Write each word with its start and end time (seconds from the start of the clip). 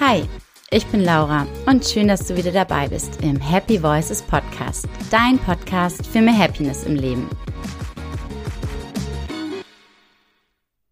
Hi, 0.00 0.22
ich 0.70 0.86
bin 0.86 1.02
Laura 1.02 1.44
und 1.66 1.84
schön, 1.84 2.06
dass 2.06 2.28
du 2.28 2.36
wieder 2.36 2.52
dabei 2.52 2.86
bist 2.86 3.20
im 3.20 3.40
Happy 3.40 3.82
Voices 3.82 4.22
Podcast, 4.22 4.86
dein 5.10 5.40
Podcast 5.40 6.06
für 6.06 6.20
mehr 6.20 6.38
Happiness 6.38 6.84
im 6.84 6.94
Leben. 6.94 7.28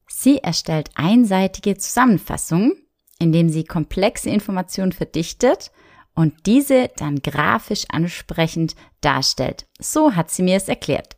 Sie 0.08 0.38
erstellt 0.38 0.90
einseitige 0.96 1.76
Zusammenfassungen, 1.76 2.72
indem 3.20 3.48
sie 3.48 3.62
komplexe 3.62 4.28
Informationen 4.28 4.90
verdichtet 4.90 5.70
und 6.16 6.44
diese 6.44 6.90
dann 6.96 7.22
grafisch 7.22 7.84
ansprechend 7.88 8.74
darstellt. 9.02 9.68
So 9.78 10.16
hat 10.16 10.32
sie 10.32 10.42
mir 10.42 10.56
es 10.56 10.68
erklärt. 10.68 11.16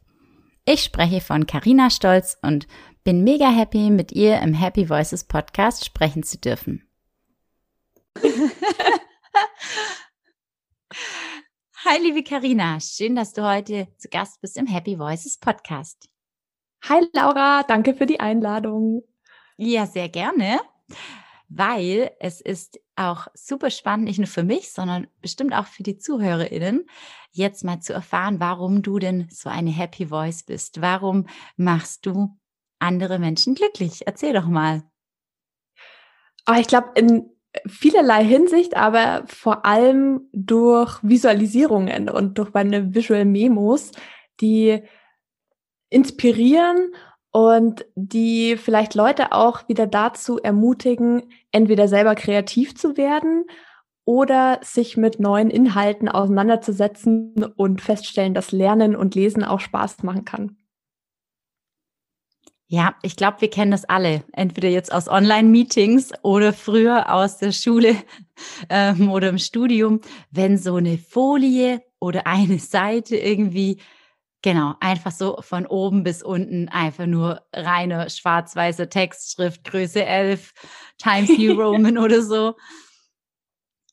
Ich 0.66 0.82
spreche 0.82 1.22
von 1.22 1.46
Carina 1.46 1.88
Stolz 1.88 2.36
und 2.42 2.66
bin 3.02 3.24
mega 3.24 3.48
happy, 3.48 3.88
mit 3.88 4.12
ihr 4.12 4.42
im 4.42 4.52
Happy 4.52 4.90
Voices 4.90 5.24
Podcast 5.24 5.86
sprechen 5.86 6.22
zu 6.22 6.36
dürfen. 6.36 6.87
Hi, 11.84 11.98
liebe 12.00 12.22
Karina, 12.22 12.80
schön, 12.80 13.14
dass 13.14 13.32
du 13.32 13.46
heute 13.46 13.88
zu 13.98 14.08
Gast 14.08 14.40
bist 14.40 14.56
im 14.56 14.66
Happy 14.66 14.98
Voices 14.98 15.38
Podcast. 15.38 16.08
Hi, 16.88 17.06
Laura, 17.12 17.62
danke 17.62 17.94
für 17.94 18.06
die 18.06 18.20
Einladung. 18.20 19.02
Ja, 19.56 19.86
sehr 19.86 20.08
gerne, 20.08 20.60
weil 21.48 22.10
es 22.18 22.40
ist 22.40 22.80
auch 22.96 23.28
super 23.34 23.70
spannend, 23.70 24.06
nicht 24.06 24.18
nur 24.18 24.26
für 24.26 24.42
mich, 24.42 24.72
sondern 24.72 25.06
bestimmt 25.20 25.54
auch 25.54 25.66
für 25.66 25.84
die 25.84 25.98
ZuhörerInnen, 25.98 26.86
jetzt 27.30 27.64
mal 27.64 27.80
zu 27.80 27.92
erfahren, 27.92 28.40
warum 28.40 28.82
du 28.82 28.98
denn 28.98 29.28
so 29.30 29.48
eine 29.48 29.70
Happy 29.70 30.06
Voice 30.06 30.42
bist. 30.42 30.80
Warum 30.80 31.28
machst 31.56 32.06
du 32.06 32.36
andere 32.80 33.18
Menschen 33.18 33.54
glücklich? 33.54 34.06
Erzähl 34.06 34.32
doch 34.32 34.46
mal. 34.46 34.82
Oh, 36.48 36.54
ich 36.58 36.66
glaube, 36.66 36.90
in 36.94 37.37
vielerlei 37.66 38.24
Hinsicht, 38.24 38.76
aber 38.76 39.24
vor 39.26 39.64
allem 39.64 40.28
durch 40.32 40.98
Visualisierungen 41.02 42.08
und 42.08 42.38
durch 42.38 42.52
meine 42.52 42.94
Visual 42.94 43.24
Memos, 43.24 43.92
die 44.40 44.82
inspirieren 45.90 46.92
und 47.30 47.86
die 47.94 48.56
vielleicht 48.56 48.94
Leute 48.94 49.32
auch 49.32 49.68
wieder 49.68 49.86
dazu 49.86 50.38
ermutigen, 50.38 51.30
entweder 51.50 51.88
selber 51.88 52.14
kreativ 52.14 52.76
zu 52.76 52.96
werden 52.96 53.44
oder 54.04 54.60
sich 54.62 54.96
mit 54.96 55.20
neuen 55.20 55.50
Inhalten 55.50 56.08
auseinanderzusetzen 56.08 57.44
und 57.56 57.80
feststellen, 57.80 58.34
dass 58.34 58.52
Lernen 58.52 58.96
und 58.96 59.14
Lesen 59.14 59.44
auch 59.44 59.60
Spaß 59.60 60.02
machen 60.02 60.24
kann. 60.24 60.57
Ja, 62.70 62.96
ich 63.00 63.16
glaube, 63.16 63.40
wir 63.40 63.48
kennen 63.48 63.70
das 63.70 63.86
alle. 63.86 64.24
Entweder 64.32 64.68
jetzt 64.68 64.92
aus 64.92 65.08
Online-Meetings 65.08 66.12
oder 66.22 66.52
früher 66.52 67.10
aus 67.10 67.38
der 67.38 67.52
Schule 67.52 67.96
ähm, 68.68 69.10
oder 69.10 69.30
im 69.30 69.38
Studium, 69.38 70.02
wenn 70.30 70.58
so 70.58 70.76
eine 70.76 70.98
Folie 70.98 71.82
oder 71.98 72.26
eine 72.26 72.58
Seite 72.58 73.16
irgendwie, 73.16 73.80
genau, 74.42 74.74
einfach 74.80 75.12
so 75.12 75.38
von 75.40 75.64
oben 75.66 76.02
bis 76.02 76.22
unten 76.22 76.68
einfach 76.68 77.06
nur 77.06 77.40
reine 77.54 78.10
schwarz-weiße 78.10 78.90
Textschrift, 78.90 79.64
Größe 79.64 80.04
11, 80.04 80.52
Times 80.98 81.30
New 81.38 81.52
Roman 81.58 81.96
oder 81.96 82.20
so. 82.20 82.54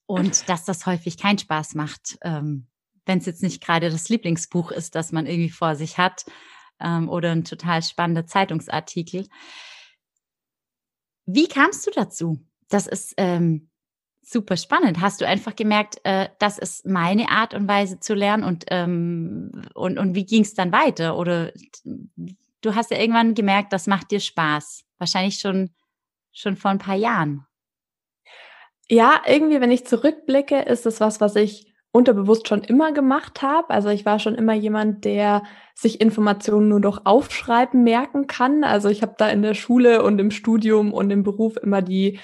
Und 0.06 0.50
dass 0.50 0.66
das 0.66 0.86
häufig 0.86 1.17
keinen 1.17 1.38
Spaß 1.38 1.76
macht, 1.76 2.17
ähm, 2.23 2.67
wenn 3.06 3.20
es 3.20 3.26
jetzt 3.26 3.42
nicht 3.42 3.64
gerade 3.64 3.89
das 3.89 4.10
Lieblingsbuch 4.10 4.72
ist, 4.72 4.95
das 4.95 5.14
man 5.14 5.28
irgendwie 5.28 5.50
vor 5.50 5.76
sich 5.76 5.98
hat 5.98 6.26
ähm, 6.80 7.09
oder 7.09 7.31
ein 7.31 7.44
total 7.44 7.81
spannender 7.84 8.26
Zeitungsartikel. 8.26 9.28
Wie 11.26 11.48
kamst 11.48 11.88
du 11.88 11.92
dazu? 11.92 12.40
Das 12.70 12.88
ist 12.88 13.14
ähm, 13.17 13.70
super 14.22 14.58
spannend. 14.58 15.02
Hast 15.02 15.22
du 15.22 15.28
einfach 15.28 15.56
gemerkt, 15.56 16.00
äh, 16.04 16.30
das 16.40 16.58
ist 16.58 16.86
meine 16.86 17.30
Art 17.30 17.54
und 17.54 17.67
Weise 17.67 18.00
zu 18.00 18.14
lernen 18.14 18.44
und, 18.44 18.66
ähm, 18.70 19.64
und, 19.73 19.98
und 19.98 20.16
wie 20.16 20.26
ging 20.26 20.42
es 20.42 20.54
dann 20.54 20.72
weiter? 20.72 21.17
Oder 21.17 21.52
du 22.61 22.76
hast 22.76 22.92
ja 22.92 22.98
irgendwann 22.98 23.36
gemerkt, 23.36 23.72
das 23.73 23.88
macht 23.88 24.11
dir 24.11 24.20
Spaß. 24.20 24.83
Wahrscheinlich 24.98 25.39
schon, 25.39 25.72
schon 26.32 26.55
vor 26.58 26.72
ein 26.72 26.80
paar 26.80 26.95
Jahren. 26.95 27.45
Ja, 28.88 29.22
irgendwie, 29.26 29.61
wenn 29.61 29.72
ich 29.72 29.86
zurückblicke, 29.86 30.61
ist 30.61 30.86
es 30.86 30.99
was, 30.99 31.20
was 31.20 31.36
ich 31.36 31.73
unterbewusst 31.95 32.50
schon 32.50 32.61
immer 32.61 32.92
gemacht 32.92 33.42
habe. 33.42 33.70
Also 33.70 33.88
ich 33.88 34.06
war 34.06 34.20
schon 34.20 34.36
immer 34.36 34.54
jemand, 34.54 35.06
der 35.06 35.44
sich 35.73 36.02
Informationen 36.02 36.67
nur 36.67 36.82
durch 36.82 37.00
Aufschreiben 37.06 37.83
merken 37.83 38.28
kann. 38.28 38.66
Also 38.66 38.89
ich 38.89 39.02
habe 39.02 39.16
da 39.17 39.30
in 39.30 39.42
der 39.42 39.54
Schule 39.54 40.04
und 40.04 40.20
im 40.20 40.30
Studium 40.30 40.92
und 40.92 41.10
im 41.10 41.23
Beruf 41.23 41.55
immer 41.55 41.82
die 41.82 42.20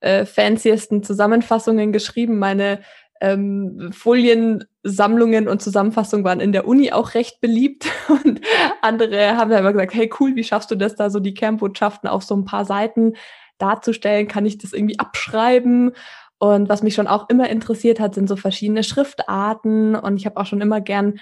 äh, 0.00 0.24
fanciesten 0.24 1.04
Zusammenfassungen 1.04 1.92
geschrieben. 1.92 2.40
Meine 2.40 2.80
ähm, 3.20 3.92
Foliensammlungen 3.92 5.46
und 5.46 5.62
Zusammenfassungen 5.62 6.24
waren 6.24 6.40
in 6.40 6.50
der 6.50 6.66
Uni 6.66 6.90
auch 6.90 7.14
recht 7.14 7.40
beliebt 7.40 7.86
und 8.08 8.40
andere 8.82 9.36
haben 9.36 9.50
da 9.50 9.58
immer 9.58 9.72
gesagt, 9.72 9.94
hey 9.94 10.10
cool, 10.18 10.34
wie 10.34 10.42
schaffst 10.42 10.72
du 10.72 10.74
das 10.74 10.96
da 10.96 11.08
so 11.08 11.20
die 11.20 11.34
Kernbotschaften 11.34 12.08
auf 12.08 12.24
so 12.24 12.34
ein 12.34 12.44
paar 12.44 12.64
Seiten 12.64 13.12
darzustellen? 13.58 14.26
Kann 14.26 14.44
ich 14.44 14.58
das 14.58 14.72
irgendwie 14.72 14.98
abschreiben? 14.98 15.92
Und 16.38 16.68
was 16.68 16.82
mich 16.82 16.94
schon 16.94 17.06
auch 17.06 17.28
immer 17.28 17.48
interessiert 17.48 18.00
hat, 18.00 18.14
sind 18.14 18.28
so 18.28 18.36
verschiedene 18.36 18.82
Schriftarten. 18.82 19.94
Und 19.94 20.16
ich 20.16 20.26
habe 20.26 20.36
auch 20.36 20.46
schon 20.46 20.60
immer 20.60 20.80
gern 20.80 21.20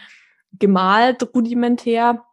gemalt, 0.58 1.34
rudimentär. 1.34 2.24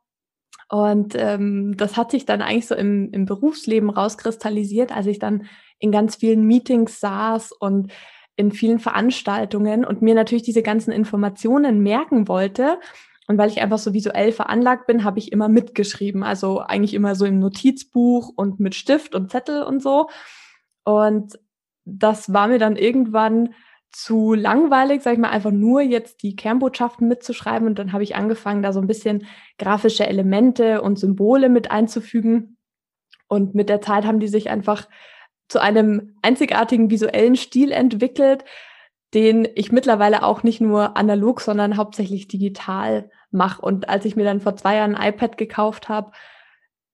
Und 0.69 1.15
ähm, 1.15 1.75
das 1.77 1.97
hat 1.97 2.11
sich 2.11 2.25
dann 2.25 2.41
eigentlich 2.41 2.67
so 2.67 2.75
im, 2.75 3.09
im 3.11 3.25
Berufsleben 3.25 3.89
rauskristallisiert, 3.89 4.95
als 4.95 5.07
ich 5.07 5.19
dann 5.19 5.47
in 5.79 5.91
ganz 5.91 6.17
vielen 6.17 6.45
Meetings 6.45 6.99
saß 6.99 7.51
und 7.53 7.91
in 8.35 8.51
vielen 8.51 8.79
Veranstaltungen 8.79 9.83
und 9.83 10.01
mir 10.01 10.15
natürlich 10.15 10.43
diese 10.43 10.61
ganzen 10.61 10.91
Informationen 10.91 11.81
merken 11.81 12.27
wollte. 12.27 12.79
Und 13.27 13.37
weil 13.37 13.49
ich 13.49 13.61
einfach 13.61 13.77
so 13.77 13.93
visuell 13.93 14.31
veranlagt 14.31 14.87
bin, 14.87 15.03
habe 15.03 15.19
ich 15.19 15.31
immer 15.31 15.49
mitgeschrieben. 15.49 16.23
Also 16.23 16.59
eigentlich 16.61 16.93
immer 16.93 17.15
so 17.15 17.25
im 17.25 17.39
Notizbuch 17.39 18.31
und 18.35 18.59
mit 18.59 18.75
Stift 18.75 19.13
und 19.13 19.29
Zettel 19.29 19.63
und 19.63 19.81
so. 19.81 20.09
Und 20.83 21.37
das 21.97 22.33
war 22.33 22.47
mir 22.47 22.59
dann 22.59 22.75
irgendwann 22.75 23.53
zu 23.91 24.33
langweilig, 24.33 25.01
sag 25.01 25.13
ich 25.13 25.19
mal, 25.19 25.29
einfach 25.29 25.51
nur 25.51 25.81
jetzt 25.81 26.21
die 26.21 26.35
Kernbotschaften 26.35 27.07
mitzuschreiben. 27.07 27.67
Und 27.67 27.79
dann 27.79 27.91
habe 27.91 28.03
ich 28.03 28.15
angefangen, 28.15 28.61
da 28.61 28.71
so 28.71 28.79
ein 28.79 28.87
bisschen 28.87 29.25
grafische 29.57 30.05
Elemente 30.05 30.81
und 30.81 30.99
Symbole 30.99 31.49
mit 31.49 31.71
einzufügen. 31.71 32.57
Und 33.27 33.55
mit 33.55 33.69
der 33.69 33.81
Zeit 33.81 34.05
haben 34.05 34.19
die 34.19 34.27
sich 34.27 34.49
einfach 34.49 34.87
zu 35.47 35.59
einem 35.59 36.17
einzigartigen 36.21 36.91
visuellen 36.91 37.35
Stil 37.35 37.71
entwickelt, 37.71 38.45
den 39.15 39.47
ich 39.55 39.71
mittlerweile 39.71 40.23
auch 40.23 40.43
nicht 40.43 40.61
nur 40.61 40.95
analog, 40.95 41.41
sondern 41.41 41.77
hauptsächlich 41.77 42.27
digital 42.27 43.09
mache. 43.31 43.61
Und 43.61 43.89
als 43.89 44.05
ich 44.05 44.15
mir 44.15 44.23
dann 44.23 44.41
vor 44.41 44.55
zwei 44.55 44.75
Jahren 44.75 44.95
ein 44.95 45.13
iPad 45.13 45.37
gekauft 45.37 45.89
habe, 45.89 46.11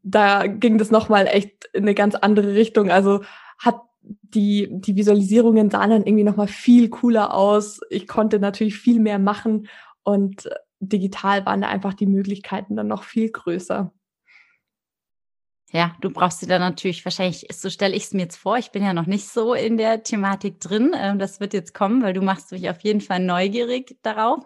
da 0.04 0.48
ging 0.48 0.78
das 0.78 0.92
nochmal 0.92 1.28
echt 1.28 1.66
in 1.74 1.84
eine 1.84 1.96
ganz 1.96 2.16
andere 2.16 2.54
Richtung. 2.54 2.90
Also 2.90 3.24
hat 3.58 3.82
die, 4.08 4.68
die 4.72 4.96
Visualisierungen 4.96 5.70
sahen 5.70 5.90
dann 5.90 6.06
irgendwie 6.06 6.24
nochmal 6.24 6.48
viel 6.48 6.90
cooler 6.90 7.34
aus. 7.34 7.80
Ich 7.90 8.08
konnte 8.08 8.40
natürlich 8.40 8.78
viel 8.78 9.00
mehr 9.00 9.20
machen 9.20 9.68
und 10.04 10.50
digital 10.80 11.46
waren 11.46 11.62
da 11.62 11.70
einfach 11.70 11.94
die 11.94 12.06
Möglichkeiten 12.06 12.76
dann 12.76 12.88
noch 12.88 13.04
viel 13.04 13.32
größer. 13.32 13.92
Ja, 15.72 15.96
du 16.00 16.10
brauchst 16.10 16.42
dir 16.42 16.48
dann 16.48 16.62
natürlich 16.62 17.04
wahrscheinlich, 17.04 17.48
so 17.52 17.70
stelle 17.70 17.96
ich 17.96 18.04
es 18.04 18.14
mir 18.14 18.22
jetzt 18.22 18.38
vor, 18.38 18.58
ich 18.58 18.72
bin 18.72 18.84
ja 18.84 18.94
noch 18.94 19.08
nicht 19.08 19.28
so 19.28 19.54
in 19.54 19.78
der 19.78 20.04
Thematik 20.04 20.60
drin. 20.60 20.96
Ähm, 20.96 21.20
das 21.20 21.40
wird 21.40 21.54
jetzt 21.54 21.74
kommen, 21.74 22.02
weil 22.02 22.14
du 22.14 22.22
machst 22.22 22.52
mich 22.52 22.70
auf 22.70 22.80
jeden 22.82 23.02
Fall 23.02 23.20
neugierig 23.20 23.98
darauf. 24.02 24.46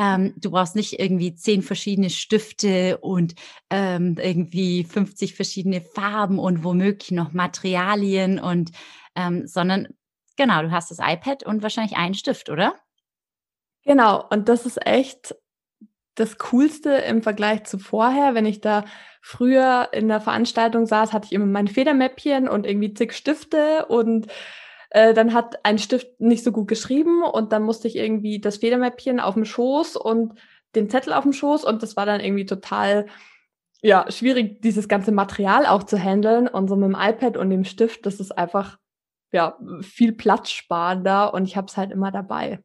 Ähm, 0.00 0.32
du 0.38 0.50
brauchst 0.50 0.76
nicht 0.76 0.98
irgendwie 0.98 1.34
zehn 1.34 1.60
verschiedene 1.60 2.08
Stifte 2.08 2.96
und 3.02 3.34
ähm, 3.68 4.16
irgendwie 4.18 4.82
50 4.82 5.34
verschiedene 5.34 5.82
Farben 5.82 6.38
und 6.38 6.64
womöglich 6.64 7.10
noch 7.10 7.34
Materialien 7.34 8.38
und 8.38 8.70
ähm, 9.14 9.46
sondern 9.46 9.88
genau, 10.38 10.62
du 10.62 10.70
hast 10.70 10.90
das 10.90 11.00
iPad 11.02 11.44
und 11.44 11.62
wahrscheinlich 11.62 11.98
einen 11.98 12.14
Stift, 12.14 12.48
oder? 12.48 12.76
Genau, 13.84 14.26
und 14.30 14.48
das 14.48 14.64
ist 14.64 14.86
echt 14.86 15.34
das 16.14 16.38
Coolste 16.38 16.94
im 16.94 17.22
Vergleich 17.22 17.64
zu 17.64 17.78
vorher. 17.78 18.34
Wenn 18.34 18.46
ich 18.46 18.62
da 18.62 18.86
früher 19.20 19.90
in 19.92 20.08
der 20.08 20.22
Veranstaltung 20.22 20.86
saß, 20.86 21.12
hatte 21.12 21.26
ich 21.26 21.32
immer 21.32 21.44
mein 21.44 21.68
Federmäppchen 21.68 22.48
und 22.48 22.66
irgendwie 22.66 22.94
zig 22.94 23.12
Stifte 23.12 23.84
und 23.86 24.28
äh, 24.90 25.14
dann 25.14 25.34
hat 25.34 25.64
ein 25.64 25.78
Stift 25.78 26.20
nicht 26.20 26.44
so 26.44 26.52
gut 26.52 26.68
geschrieben 26.68 27.22
und 27.22 27.52
dann 27.52 27.62
musste 27.62 27.88
ich 27.88 27.96
irgendwie 27.96 28.40
das 28.40 28.58
Federmäppchen 28.58 29.20
auf 29.20 29.34
dem 29.34 29.44
Schoß 29.44 29.96
und 29.96 30.34
den 30.74 30.90
Zettel 30.90 31.12
auf 31.12 31.24
dem 31.24 31.32
Schoß 31.32 31.64
und 31.64 31.82
das 31.82 31.96
war 31.96 32.06
dann 32.06 32.20
irgendwie 32.20 32.46
total 32.46 33.06
ja, 33.82 34.10
schwierig, 34.10 34.60
dieses 34.60 34.88
ganze 34.88 35.12
Material 35.12 35.66
auch 35.66 35.84
zu 35.84 35.98
handeln. 35.98 36.48
Und 36.48 36.68
so 36.68 36.76
mit 36.76 36.88
dem 36.88 36.96
iPad 36.98 37.36
und 37.36 37.50
dem 37.50 37.64
Stift, 37.64 38.06
das 38.06 38.20
ist 38.20 38.36
einfach 38.36 38.78
ja 39.32 39.58
viel 39.80 40.12
platzsparender 40.12 41.32
und 41.32 41.44
ich 41.44 41.56
habe 41.56 41.66
es 41.68 41.76
halt 41.76 41.92
immer 41.92 42.10
dabei. 42.10 42.60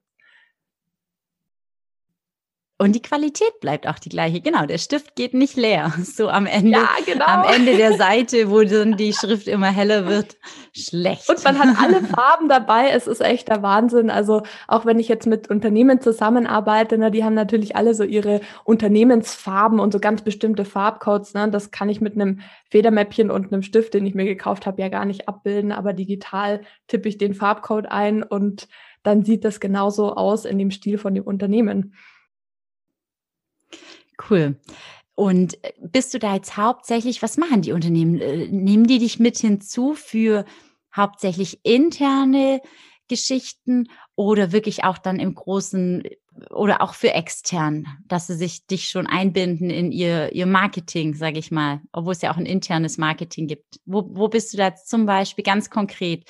Und 2.77 2.93
die 2.93 3.01
Qualität 3.01 3.61
bleibt 3.61 3.87
auch 3.87 3.99
die 3.99 4.09
gleiche. 4.09 4.41
Genau, 4.41 4.65
der 4.65 4.79
Stift 4.79 5.15
geht 5.15 5.33
nicht 5.33 5.55
leer. 5.55 5.93
So 6.15 6.29
am 6.29 6.45
Ende, 6.45 6.71
ja, 6.71 6.89
genau. 7.05 7.25
am 7.25 7.43
Ende 7.43 7.75
der 7.77 7.93
Seite, 7.97 8.49
wo 8.49 8.63
dann 8.63 8.95
die 8.95 9.13
Schrift 9.13 9.47
immer 9.47 9.71
heller 9.71 10.07
wird. 10.07 10.37
Schlecht. 10.73 11.29
Und 11.29 11.43
man 11.43 11.57
hat 11.57 11.77
alle 11.81 12.01
Farben 12.03 12.49
dabei. 12.49 12.89
Es 12.89 13.07
ist 13.07 13.21
echt 13.21 13.47
der 13.47 13.61
Wahnsinn. 13.61 14.09
Also 14.09 14.43
auch 14.67 14.85
wenn 14.85 14.99
ich 14.99 15.07
jetzt 15.07 15.25
mit 15.25 15.49
Unternehmen 15.49 16.01
zusammenarbeite, 16.01 16.97
ne, 16.97 17.11
die 17.11 17.23
haben 17.23 17.33
natürlich 17.33 17.75
alle 17.75 17.93
so 17.93 18.03
ihre 18.03 18.41
Unternehmensfarben 18.65 19.79
und 19.79 19.93
so 19.93 19.99
ganz 19.99 20.21
bestimmte 20.21 20.65
Farbcodes. 20.65 21.33
Ne? 21.33 21.49
Das 21.49 21.71
kann 21.71 21.89
ich 21.89 22.01
mit 22.01 22.15
einem 22.15 22.41
Federmäppchen 22.69 23.31
und 23.31 23.51
einem 23.51 23.61
Stift, 23.61 23.93
den 23.93 24.05
ich 24.05 24.15
mir 24.15 24.25
gekauft 24.25 24.65
habe, 24.65 24.81
ja 24.81 24.89
gar 24.89 25.05
nicht 25.05 25.27
abbilden. 25.29 25.71
Aber 25.71 25.93
digital 25.93 26.61
tippe 26.87 27.07
ich 27.09 27.17
den 27.17 27.33
Farbcode 27.33 27.87
ein 27.87 28.21
und 28.21 28.67
dann 29.03 29.23
sieht 29.23 29.45
das 29.45 29.59
genauso 29.59 30.13
aus 30.13 30.45
in 30.45 30.57
dem 30.57 30.71
Stil 30.71 30.97
von 30.97 31.13
dem 31.13 31.23
Unternehmen. 31.23 31.93
Cool. 34.29 34.59
Und 35.15 35.63
äh, 35.63 35.71
bist 35.79 36.13
du 36.13 36.19
da 36.19 36.35
jetzt 36.35 36.57
hauptsächlich, 36.57 37.21
was 37.21 37.37
machen 37.37 37.61
die 37.61 37.71
Unternehmen? 37.71 38.19
Äh, 38.19 38.47
nehmen 38.47 38.87
die 38.87 38.99
dich 38.99 39.19
mit 39.19 39.37
hinzu 39.37 39.93
für 39.93 40.45
hauptsächlich 40.95 41.59
interne 41.63 42.61
Geschichten 43.07 43.87
oder 44.15 44.51
wirklich 44.51 44.83
auch 44.83 44.97
dann 44.97 45.19
im 45.19 45.35
großen 45.35 46.03
oder 46.49 46.81
auch 46.81 46.93
für 46.95 47.13
extern, 47.13 47.85
dass 48.07 48.27
sie 48.27 48.35
sich 48.35 48.65
dich 48.67 48.89
schon 48.89 49.07
einbinden 49.07 49.69
in 49.69 49.91
ihr, 49.91 50.33
ihr 50.33 50.45
Marketing, 50.45 51.13
sage 51.13 51.39
ich 51.39 51.51
mal, 51.51 51.81
obwohl 51.93 52.11
es 52.11 52.21
ja 52.21 52.33
auch 52.33 52.37
ein 52.37 52.45
internes 52.45 52.97
Marketing 52.97 53.47
gibt. 53.47 53.79
Wo, 53.85 54.05
wo 54.09 54.27
bist 54.27 54.53
du 54.53 54.57
da 54.57 54.75
zum 54.75 55.05
Beispiel 55.05 55.43
ganz 55.43 55.69
konkret? 55.69 56.25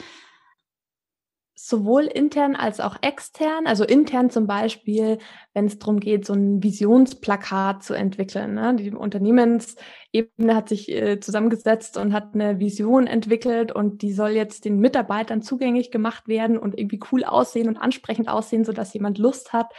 Sowohl 1.56 2.04
intern 2.04 2.56
als 2.56 2.82
auch 2.82 2.98
extern. 3.02 3.66
Also 3.66 3.86
intern 3.86 4.30
zum 4.30 4.46
Beispiel, 4.46 5.20
wenn 5.54 5.66
es 5.66 5.80
darum 5.80 6.02
geht, 6.02 6.26
so 6.26 6.34
ein 6.34 6.62
Visionsplakat 6.62 7.82
zu 7.82 7.94
entwickeln. 7.94 8.56
Ne? 8.56 8.76
Die 8.76 8.92
Unternehmensebene 8.92 10.54
hat 10.54 10.68
sich 10.68 10.92
äh, 10.92 11.20
zusammengesetzt 11.22 11.98
und 11.98 12.14
hat 12.14 12.34
eine 12.34 12.60
Vision 12.60 13.08
entwickelt 13.08 13.72
und 13.72 14.02
die 14.02 14.12
soll 14.12 14.32
jetzt 14.32 14.66
den 14.66 14.80
Mitarbeitern 14.80 15.42
zugänglich 15.42 15.92
gemacht 15.92 16.28
werden 16.28 16.58
und 16.58 16.78
irgendwie 16.78 17.00
cool 17.12 17.24
aussehen 17.24 17.70
und 17.70 17.78
ansprechend 17.78 18.28
aussehen, 18.28 18.66
sodass 18.66 18.94
jemand 18.94 19.18
Lust 19.18 19.54
hat, 19.54 19.72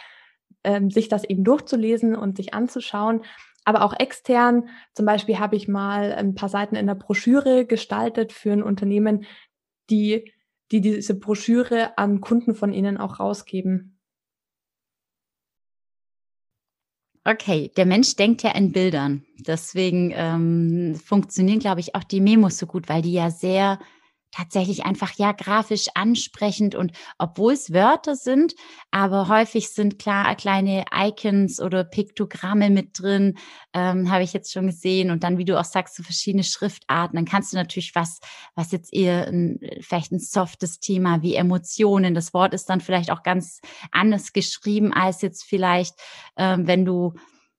ähm, 0.64 0.90
sich 0.90 1.08
das 1.08 1.24
eben 1.24 1.44
durchzulesen 1.44 2.16
und 2.16 2.38
sich 2.38 2.54
anzuschauen. 2.54 3.22
Aber 3.66 3.82
auch 3.82 3.98
extern, 3.98 4.70
zum 4.94 5.04
Beispiel 5.04 5.38
habe 5.38 5.56
ich 5.56 5.68
mal 5.68 6.12
ein 6.12 6.34
paar 6.34 6.48
Seiten 6.48 6.76
in 6.76 6.86
der 6.86 6.94
Broschüre 6.94 7.66
gestaltet 7.66 8.32
für 8.32 8.52
ein 8.52 8.62
Unternehmen, 8.62 9.26
die 9.90 10.32
die 10.72 10.80
diese 10.80 11.14
Broschüre 11.14 11.96
an 11.98 12.20
Kunden 12.20 12.54
von 12.54 12.72
Ihnen 12.72 12.96
auch 12.96 13.20
rausgeben? 13.20 13.98
Okay, 17.24 17.72
der 17.76 17.86
Mensch 17.86 18.14
denkt 18.14 18.44
ja 18.44 18.52
in 18.52 18.70
Bildern. 18.70 19.24
Deswegen 19.38 20.12
ähm, 20.14 20.94
funktionieren, 20.94 21.58
glaube 21.58 21.80
ich, 21.80 21.96
auch 21.96 22.04
die 22.04 22.20
Memos 22.20 22.56
so 22.56 22.66
gut, 22.66 22.88
weil 22.88 23.02
die 23.02 23.12
ja 23.12 23.30
sehr 23.30 23.80
tatsächlich 24.30 24.84
einfach 24.84 25.12
ja 25.16 25.32
grafisch 25.32 25.86
ansprechend 25.94 26.74
und 26.74 26.92
obwohl 27.18 27.54
es 27.54 27.72
Wörter 27.72 28.16
sind, 28.16 28.54
aber 28.90 29.28
häufig 29.28 29.70
sind 29.70 29.98
klar 29.98 30.34
kleine 30.34 30.84
Icons 30.94 31.60
oder 31.60 31.84
Piktogramme 31.84 32.70
mit 32.70 32.98
drin, 32.98 33.38
ähm, 33.72 34.10
habe 34.10 34.22
ich 34.22 34.32
jetzt 34.32 34.52
schon 34.52 34.66
gesehen. 34.66 35.10
Und 35.10 35.24
dann, 35.24 35.38
wie 35.38 35.44
du 35.44 35.58
auch 35.58 35.64
sagst, 35.64 35.96
so 35.96 36.02
verschiedene 36.02 36.44
Schriftarten, 36.44 37.16
dann 37.16 37.24
kannst 37.24 37.52
du 37.52 37.56
natürlich 37.56 37.94
was, 37.94 38.20
was 38.54 38.72
jetzt 38.72 38.92
eher 38.92 39.26
ein, 39.28 39.58
vielleicht 39.80 40.12
ein 40.12 40.20
softes 40.20 40.80
Thema 40.80 41.22
wie 41.22 41.34
Emotionen, 41.34 42.14
das 42.14 42.34
Wort 42.34 42.54
ist 42.54 42.66
dann 42.66 42.80
vielleicht 42.80 43.10
auch 43.10 43.22
ganz 43.22 43.60
anders 43.90 44.32
geschrieben 44.32 44.92
als 44.92 45.22
jetzt 45.22 45.44
vielleicht, 45.44 45.94
ähm, 46.36 46.66
wenn 46.66 46.84
du 46.84 47.14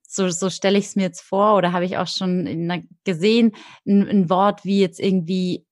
so, 0.08 0.30
so 0.30 0.50
stelle 0.50 0.78
ich 0.80 0.86
es 0.86 0.96
mir 0.96 1.04
jetzt 1.04 1.22
vor 1.22 1.56
oder 1.56 1.74
habe 1.74 1.86
ich 1.86 1.98
auch 1.98 2.08
schon 2.08 2.88
gesehen, 3.04 3.52
ein, 3.86 4.08
ein 4.08 4.30
Wort 4.30 4.64
wie 4.64 4.80
jetzt 4.80 5.00
irgendwie 5.00 5.67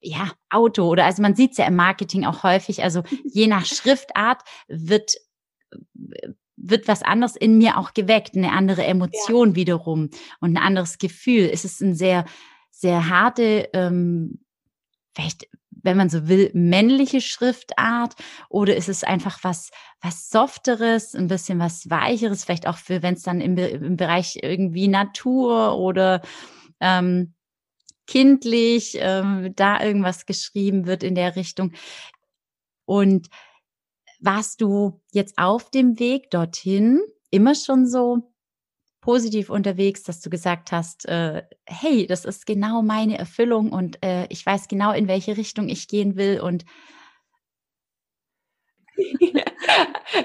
ja, 0.00 0.30
Auto 0.50 0.88
oder 0.88 1.04
also 1.04 1.22
man 1.22 1.34
sieht 1.34 1.52
es 1.52 1.58
ja 1.58 1.66
im 1.66 1.76
Marketing 1.76 2.24
auch 2.24 2.42
häufig, 2.42 2.82
also 2.82 3.02
je 3.24 3.46
nach 3.46 3.64
Schriftart 3.64 4.42
wird 4.68 5.16
wird 6.56 6.88
was 6.88 7.02
anderes 7.02 7.36
in 7.36 7.58
mir 7.58 7.78
auch 7.78 7.94
geweckt, 7.94 8.34
eine 8.34 8.52
andere 8.52 8.84
Emotion 8.84 9.50
ja. 9.50 9.56
wiederum 9.56 10.10
und 10.40 10.54
ein 10.54 10.62
anderes 10.62 10.98
Gefühl. 10.98 11.46
Ist 11.46 11.64
es 11.64 11.80
ein 11.80 11.94
sehr, 11.94 12.24
sehr 12.70 13.08
harte, 13.08 13.68
ähm, 13.72 14.40
vielleicht, 15.14 15.48
wenn 15.70 15.96
man 15.96 16.08
so 16.08 16.28
will, 16.28 16.50
männliche 16.54 17.20
Schriftart 17.20 18.14
oder 18.48 18.74
ist 18.74 18.88
es 18.88 19.04
einfach 19.04 19.38
was, 19.42 19.70
was 20.00 20.30
softeres, 20.30 21.14
ein 21.14 21.28
bisschen 21.28 21.58
was 21.58 21.88
weicheres, 21.90 22.44
vielleicht 22.44 22.66
auch 22.66 22.78
für, 22.78 23.02
wenn 23.02 23.14
es 23.14 23.22
dann 23.22 23.40
im, 23.40 23.56
im 23.56 23.96
Bereich 23.96 24.38
irgendwie 24.42 24.88
Natur 24.88 25.76
oder 25.78 26.22
ähm, 26.80 27.34
kindlich, 28.06 28.96
ähm, 29.00 29.52
da 29.56 29.82
irgendwas 29.82 30.26
geschrieben 30.26 30.86
wird 30.86 31.02
in 31.02 31.14
der 31.14 31.36
Richtung. 31.36 31.72
Und 32.84 33.28
warst 34.20 34.60
du 34.60 35.00
jetzt 35.12 35.38
auf 35.38 35.70
dem 35.70 35.98
Weg 35.98 36.30
dorthin 36.30 37.00
immer 37.30 37.54
schon 37.54 37.86
so 37.86 38.32
positiv 39.00 39.50
unterwegs, 39.50 40.02
dass 40.02 40.20
du 40.20 40.30
gesagt 40.30 40.72
hast, 40.72 41.06
äh, 41.06 41.44
hey, 41.64 42.06
das 42.06 42.24
ist 42.24 42.46
genau 42.46 42.82
meine 42.82 43.18
Erfüllung 43.18 43.70
und 43.72 44.02
äh, 44.02 44.26
ich 44.30 44.44
weiß 44.44 44.68
genau, 44.68 44.92
in 44.92 45.06
welche 45.06 45.36
Richtung 45.36 45.68
ich 45.68 45.86
gehen 45.86 46.16
will 46.16 46.40
und 46.40 46.64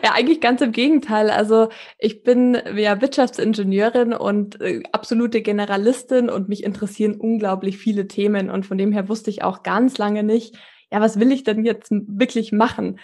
ja, 0.03 0.11
eigentlich 0.13 0.41
ganz 0.41 0.61
im 0.61 0.71
Gegenteil. 0.71 1.29
Also 1.29 1.69
ich 1.97 2.23
bin 2.23 2.57
ja 2.75 3.01
Wirtschaftsingenieurin 3.01 4.13
und 4.13 4.61
äh, 4.61 4.83
absolute 4.91 5.41
Generalistin 5.41 6.29
und 6.29 6.49
mich 6.49 6.63
interessieren 6.63 7.15
unglaublich 7.15 7.77
viele 7.77 8.07
Themen. 8.07 8.49
Und 8.49 8.65
von 8.65 8.77
dem 8.77 8.91
her 8.91 9.09
wusste 9.09 9.29
ich 9.29 9.43
auch 9.43 9.63
ganz 9.63 9.97
lange 9.97 10.23
nicht, 10.23 10.57
ja, 10.91 10.99
was 11.01 11.19
will 11.19 11.31
ich 11.31 11.43
denn 11.43 11.65
jetzt 11.65 11.89
wirklich 11.91 12.51
machen? 12.51 12.99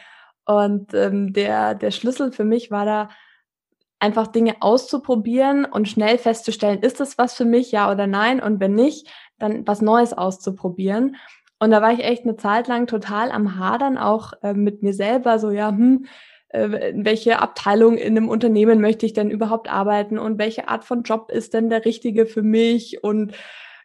Und 0.46 0.94
ähm, 0.94 1.34
der, 1.34 1.76
der 1.76 1.92
Schlüssel 1.92 2.32
für 2.32 2.46
mich 2.46 2.72
war 2.72 2.86
da, 2.86 3.10
einfach 4.00 4.28
Dinge 4.28 4.58
auszuprobieren 4.60 5.66
und 5.66 5.88
schnell 5.88 6.18
festzustellen, 6.18 6.82
ist 6.82 7.00
das 7.00 7.18
was 7.18 7.34
für 7.34 7.46
mich, 7.46 7.72
ja 7.72 7.92
oder 7.92 8.08
nein? 8.08 8.42
Und 8.42 8.60
wenn 8.60 8.76
nicht, 8.76 9.08
dann 9.40 9.68
was 9.68 9.82
Neues 9.82 10.14
auszuprobieren. 10.14 11.16
Und 11.60 11.72
da 11.72 11.82
war 11.82 11.92
ich 11.92 12.04
echt 12.04 12.24
eine 12.24 12.38
Zeit 12.38 12.68
lang 12.68 12.86
total 12.86 13.32
am 13.32 13.58
Hadern, 13.58 13.98
auch 13.98 14.34
äh, 14.44 14.54
mit 14.54 14.84
mir 14.84 14.94
selber, 14.94 15.40
so 15.40 15.50
ja, 15.50 15.70
hm, 15.70 16.06
in 16.50 17.06
welche 17.06 17.40
Abteilung 17.40 17.98
in 17.98 18.18
einem 18.18 18.30
Unternehmen 18.30 18.80
möchte 18.80 19.06
ich 19.06 19.14
denn 19.14 19.30
überhaupt 19.30 19.70
arbeiten 19.70 20.18
und 20.18 20.40
welche 20.40 20.70
Art 20.70 20.86
von 20.86 21.04
Job 21.04 21.30
ist 21.30 21.54
denn 21.54 21.70
der 21.70 21.84
richtige 21.84 22.26
für 22.26 22.42
mich 22.42 23.04
und 23.04 23.34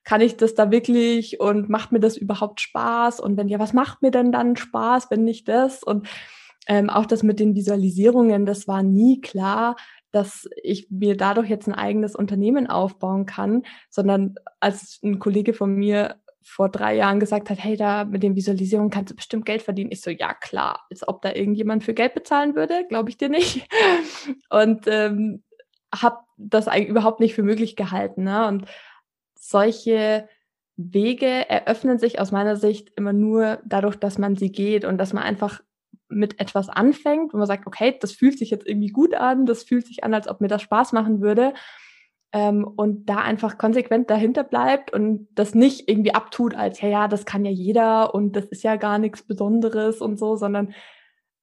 kann 0.05 0.21
ich 0.21 0.37
das 0.37 0.55
da 0.55 0.71
wirklich 0.71 1.41
und 1.41 1.69
macht 1.69 1.93
mir 1.93 2.01
das 2.01 2.17
überhaupt 2.17 2.61
Spaß? 2.61 3.21
Und 3.21 3.37
wenn 3.37 3.49
ja, 3.49 3.59
was 3.59 3.73
macht 3.73 4.03
mir 4.03 4.11
denn 4.11 4.33
dann 4.33 4.57
Spaß, 4.57 5.11
wenn 5.11 5.25
nicht 5.25 5.49
das? 5.49 5.83
Und 5.83 6.09
ähm, 6.67 6.91
auch 6.91 7.07
das 7.07 7.23
mit 7.23 7.41
den 7.41 7.55
Visualisierungen, 7.55 8.47
das 8.47 8.69
war 8.69 8.83
nie 8.83 9.21
klar, 9.21 9.77
dass 10.13 10.49
ich 10.63 10.89
mir 10.91 11.17
dadurch 11.17 11.49
jetzt 11.49 11.67
ein 11.67 11.75
eigenes 11.75 12.15
Unternehmen 12.15 12.67
aufbauen 12.67 13.27
kann, 13.27 13.63
sondern 13.89 14.35
als 14.61 15.01
ein 15.03 15.19
Kollege 15.19 15.55
von 15.55 15.75
mir 15.75 16.17
vor 16.43 16.69
drei 16.69 16.97
Jahren 16.97 17.21
gesagt 17.21 17.51
hat, 17.51 17.63
hey, 17.63 17.77
da 17.77 18.05
mit 18.05 18.23
den 18.23 18.37
Visualisierungen 18.37 18.91
kannst 18.91 19.13
du 19.13 19.17
bestimmt 19.17 19.47
Geld 19.47 19.63
verdienen. 19.63 19.93
Ich 19.93 20.01
so, 20.01 20.11
ja 20.11 20.35
klar, 20.35 20.87
als 20.91 21.07
ob 21.07 21.23
da 21.23 21.33
irgendjemand 21.33 21.85
für 21.85 21.95
Geld 21.95 22.15
bezahlen 22.15 22.55
würde, 22.55 22.85
glaube 22.89 23.11
ich 23.11 23.17
dir 23.17 23.29
nicht. 23.29 23.69
Und 24.51 24.87
ähm, 24.87 25.43
habe 25.95 26.19
das 26.37 26.69
eigentlich 26.69 26.89
überhaupt 26.89 27.21
nicht 27.21 27.35
für 27.35 27.43
möglich 27.43 27.77
gehalten. 27.77 28.25
Ne? 28.25 28.47
Und 28.47 28.67
solche 29.39 30.29
Wege 30.77 31.49
eröffnen 31.49 31.99
sich 31.99 32.19
aus 32.19 32.33
meiner 32.33 32.57
Sicht 32.57 32.91
immer 32.97 33.13
nur 33.13 33.61
dadurch, 33.65 33.97
dass 33.97 34.19
man 34.19 34.37
sie 34.37 34.51
geht 34.51 34.85
und 34.85 34.99
dass 34.99 35.13
man 35.13 35.23
einfach 35.23 35.61
mit 36.09 36.41
etwas 36.41 36.69
anfängt, 36.69 37.33
wo 37.33 37.39
man 37.39 37.47
sagt, 37.47 37.67
okay, 37.67 37.97
das 38.01 38.13
fühlt 38.13 38.39
sich 38.39 38.51
jetzt 38.51 38.67
irgendwie 38.67 38.89
gut 38.89 39.15
an, 39.15 39.47
das 39.47 39.65
fühlt 39.65 39.87
sich 39.87 40.05
an, 40.05 40.15
als 40.15 40.29
ob 40.29 40.41
mir 40.41 40.49
das 40.49 40.63
Spaß 40.63 40.93
machen 40.93 41.21
würde 41.21 41.55
ähm, 42.33 42.65
und 42.65 43.07
da 43.07 43.17
einfach 43.19 43.59
konsequent 43.59 44.11
dahinter 44.11 44.45
bleibt 44.45 44.93
und 44.93 45.29
das 45.35 45.55
nicht 45.55 45.89
irgendwie 45.89 46.15
abtut 46.15 46.55
als, 46.55 46.81
ja, 46.81 46.89
ja, 46.89 47.09
das 47.09 47.27
kann 47.27 47.45
ja 47.45 47.51
jeder 47.51 48.15
und 48.15 48.35
das 48.37 48.47
ist 48.47 48.65
ja 48.65 48.77
gar 48.77 48.99
nichts 48.99 49.23
Besonderes 49.23 50.01
und 50.01 50.19
so, 50.19 50.37
sondern 50.37 50.75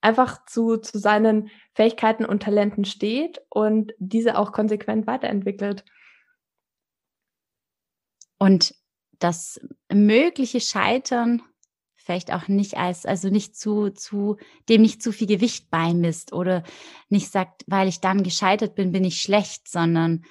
einfach 0.02 0.46
zu, 0.46 0.78
zu 0.78 0.98
seinen 0.98 1.50
Fähigkeiten 1.74 2.26
und 2.26 2.42
Talenten 2.44 2.86
steht 2.86 3.42
und 3.50 3.94
diese 4.00 4.38
auch 4.38 4.52
konsequent 4.52 5.08
weiterentwickelt. 5.08 5.84
Und 8.38 8.74
das 9.20 9.60
mögliche 9.92 10.62
Scheitern 10.62 11.42
vielleicht 11.98 12.34
auch 12.34 12.48
nicht 12.48 12.76
als, 12.76 13.06
also 13.06 13.30
nicht 13.30 13.56
zu, 13.56 13.92
zu, 13.92 14.38
dem 14.68 14.82
nicht 14.82 15.04
zu 15.04 15.12
viel 15.12 15.28
Gewicht 15.28 15.70
beimisst 15.70 16.34
oder 16.34 16.64
nicht 17.10 17.32
sagt, 17.32 17.64
weil 17.68 17.88
ich 17.88 18.00
dann 18.00 18.24
gescheitert 18.24 18.74
bin, 18.74 18.92
bin 18.92 19.04
ich 19.04 19.22
schlecht, 19.22 19.68
sondern 19.68 20.24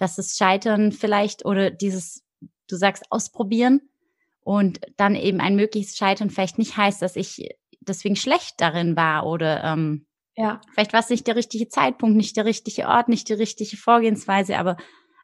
dass 0.00 0.16
das 0.16 0.36
Scheitern 0.36 0.92
vielleicht 0.92 1.44
oder 1.44 1.70
dieses, 1.70 2.24
du 2.68 2.76
sagst, 2.76 3.04
ausprobieren 3.10 3.82
und 4.40 4.80
dann 4.96 5.14
eben 5.14 5.40
ein 5.40 5.56
mögliches 5.56 5.96
Scheitern 5.96 6.30
vielleicht 6.30 6.58
nicht 6.58 6.76
heißt, 6.76 7.02
dass 7.02 7.16
ich 7.16 7.48
deswegen 7.80 8.16
schlecht 8.16 8.60
darin 8.60 8.96
war 8.96 9.26
oder 9.26 9.62
ähm, 9.64 10.06
Ja. 10.36 10.60
Vielleicht 10.72 10.92
war 10.92 11.00
es 11.00 11.10
nicht 11.10 11.26
der 11.26 11.36
richtige 11.36 11.68
Zeitpunkt, 11.68 12.16
nicht 12.16 12.36
der 12.36 12.44
richtige 12.44 12.86
Ort, 12.88 13.08
nicht 13.08 13.28
die 13.28 13.34
richtige 13.34 13.76
Vorgehensweise, 13.76 14.58
aber 14.58 14.76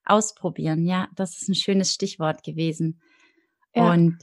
ausprobieren. 0.04 0.87
Ja, 0.87 1.09
das 1.14 1.40
ist 1.40 1.49
ein 1.49 1.54
schönes 1.54 1.92
Stichwort 1.92 2.42
gewesen. 2.42 3.00
Ja. 3.75 3.92
Und 3.92 4.18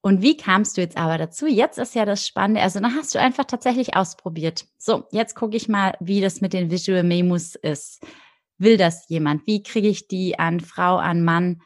und 0.00 0.22
wie 0.22 0.36
kamst 0.36 0.76
du 0.76 0.80
jetzt 0.80 0.96
aber 0.96 1.18
dazu? 1.18 1.46
Jetzt 1.46 1.76
ist 1.76 1.94
ja 1.94 2.04
das 2.04 2.26
Spannende. 2.26 2.62
Also 2.62 2.80
dann 2.80 2.94
hast 2.94 3.14
du 3.14 3.20
einfach 3.20 3.44
tatsächlich 3.44 3.96
ausprobiert. 3.96 4.66
So, 4.78 5.04
jetzt 5.10 5.34
gucke 5.34 5.56
ich 5.56 5.68
mal, 5.68 5.96
wie 6.00 6.20
das 6.20 6.40
mit 6.40 6.52
den 6.52 6.70
Visual 6.70 7.02
Memos 7.02 7.56
ist. 7.56 8.00
Will 8.58 8.76
das 8.76 9.08
jemand? 9.08 9.46
Wie 9.46 9.62
kriege 9.62 9.88
ich 9.88 10.08
die 10.08 10.38
an 10.38 10.60
Frau, 10.60 10.96
an 10.96 11.22
Mann? 11.22 11.62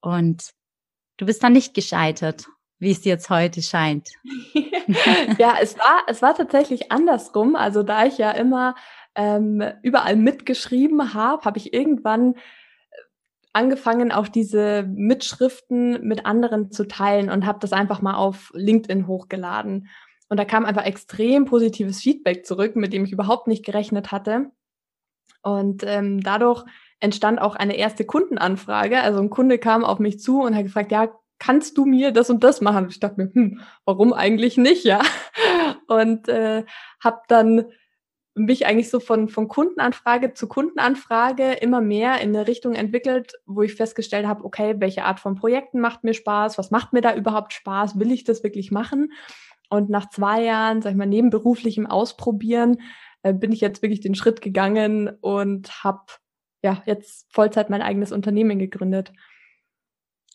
Und 0.00 0.50
du 1.18 1.26
bist 1.26 1.42
dann 1.42 1.52
nicht 1.52 1.74
gescheitert, 1.74 2.46
wie 2.78 2.90
es 2.90 3.04
jetzt 3.04 3.30
heute 3.30 3.62
scheint. 3.62 4.08
ja, 5.38 5.56
es 5.60 5.78
war, 5.78 6.02
es 6.08 6.22
war 6.22 6.34
tatsächlich 6.34 6.90
andersrum. 6.90 7.56
Also 7.56 7.82
da 7.82 8.06
ich 8.06 8.18
ja 8.18 8.30
immer 8.30 8.74
ähm, 9.14 9.62
überall 9.82 10.16
mitgeschrieben 10.16 11.14
habe, 11.14 11.44
habe 11.44 11.58
ich 11.58 11.72
irgendwann 11.74 12.34
angefangen, 13.52 14.10
auch 14.10 14.28
diese 14.28 14.82
Mitschriften 14.82 16.06
mit 16.06 16.26
anderen 16.26 16.72
zu 16.72 16.88
teilen 16.88 17.30
und 17.30 17.46
habe 17.46 17.60
das 17.60 17.72
einfach 17.72 18.02
mal 18.02 18.16
auf 18.16 18.50
LinkedIn 18.54 19.06
hochgeladen. 19.06 19.88
Und 20.28 20.38
da 20.38 20.44
kam 20.44 20.64
einfach 20.64 20.84
extrem 20.84 21.44
positives 21.44 22.00
Feedback 22.00 22.44
zurück, 22.44 22.76
mit 22.76 22.92
dem 22.92 23.04
ich 23.04 23.12
überhaupt 23.12 23.46
nicht 23.46 23.64
gerechnet 23.64 24.10
hatte. 24.10 24.50
Und 25.44 25.84
ähm, 25.86 26.22
dadurch 26.22 26.64
entstand 27.00 27.40
auch 27.40 27.54
eine 27.54 27.76
erste 27.76 28.04
Kundenanfrage. 28.04 29.00
Also 29.00 29.20
ein 29.20 29.30
Kunde 29.30 29.58
kam 29.58 29.84
auf 29.84 29.98
mich 29.98 30.18
zu 30.20 30.40
und 30.40 30.56
hat 30.56 30.64
gefragt, 30.64 30.90
ja, 30.90 31.08
kannst 31.38 31.76
du 31.76 31.84
mir 31.84 32.12
das 32.12 32.30
und 32.30 32.42
das 32.42 32.60
machen? 32.60 32.88
Ich 32.88 33.00
dachte 33.00 33.20
mir, 33.20 33.30
hm, 33.32 33.60
warum 33.84 34.12
eigentlich 34.12 34.56
nicht, 34.56 34.84
ja? 34.84 35.02
Und 35.88 36.28
äh, 36.28 36.64
habe 37.00 37.20
dann 37.28 37.66
mich 38.34 38.66
eigentlich 38.66 38.90
so 38.90 38.98
von, 38.98 39.28
von 39.28 39.46
Kundenanfrage 39.46 40.32
zu 40.32 40.48
Kundenanfrage 40.48 41.52
immer 41.52 41.80
mehr 41.80 42.20
in 42.20 42.30
eine 42.34 42.48
Richtung 42.48 42.74
entwickelt, 42.74 43.34
wo 43.46 43.62
ich 43.62 43.74
festgestellt 43.74 44.26
habe, 44.26 44.44
okay, 44.44 44.74
welche 44.78 45.04
Art 45.04 45.20
von 45.20 45.36
Projekten 45.36 45.80
macht 45.80 46.02
mir 46.02 46.14
Spaß? 46.14 46.58
Was 46.58 46.70
macht 46.70 46.92
mir 46.92 47.00
da 47.00 47.14
überhaupt 47.14 47.52
Spaß? 47.52 47.98
Will 47.98 48.10
ich 48.10 48.24
das 48.24 48.42
wirklich 48.42 48.70
machen? 48.72 49.12
Und 49.68 49.90
nach 49.90 50.08
zwei 50.10 50.42
Jahren, 50.42 50.82
sag 50.82 50.92
ich 50.92 50.96
mal, 50.96 51.06
nebenberuflichem 51.06 51.86
Ausprobieren, 51.86 52.80
bin 53.32 53.52
ich 53.52 53.60
jetzt 53.60 53.82
wirklich 53.82 54.00
den 54.00 54.14
Schritt 54.14 54.40
gegangen 54.40 55.08
und 55.20 55.82
habe 55.84 56.04
ja 56.62 56.82
jetzt 56.86 57.26
Vollzeit 57.32 57.70
mein 57.70 57.82
eigenes 57.82 58.12
Unternehmen 58.12 58.58
gegründet. 58.58 59.12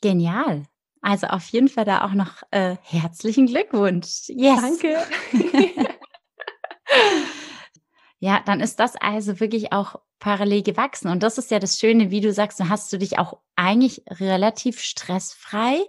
Genial. 0.01 0.63
Also 1.01 1.27
auf 1.27 1.48
jeden 1.50 1.69
Fall 1.69 1.86
da 1.86 2.05
auch 2.05 2.13
noch 2.13 2.43
äh, 2.51 2.75
herzlichen 2.84 3.48
Glückwunsch. 3.48 4.27
Yes. 4.27 4.62
Danke. 4.62 4.98
Ja, 8.19 8.41
dann 8.46 8.60
ist 8.60 8.79
das 8.79 8.96
also 8.98 9.39
wirklich 9.39 9.72
auch 9.72 9.96
parallel 10.19 10.62
gewachsen. 10.62 11.08
Und 11.10 11.24
das 11.24 11.38
ist 11.38 11.51
ja 11.51 11.60
das 11.60 11.79
Schöne, 11.79 12.12
wie 12.12 12.19
du 12.19 12.34
sagst, 12.34 12.60
dann 12.60 12.69
hast 12.69 12.91
du 12.91 12.98
dich 12.98 13.17
auch 13.17 13.39
eigentlich 13.55 14.03
relativ 14.08 14.81
stressfrei 14.81 15.79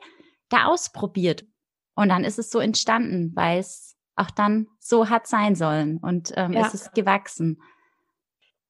da 0.49 0.67
ausprobiert. 0.67 1.45
Und 1.97 2.09
dann 2.11 2.25
ist 2.25 2.39
es 2.39 2.51
so 2.51 2.61
entstanden, 2.61 3.33
weil 3.35 3.59
es 3.59 3.97
auch 4.21 4.31
dann 4.31 4.69
so 4.79 5.09
hat 5.09 5.27
sein 5.27 5.55
sollen. 5.55 5.99
Und 5.99 6.33
ähm, 6.37 6.53
ja. 6.53 6.67
es 6.67 6.75
ist 6.75 6.95
gewachsen. 6.95 7.61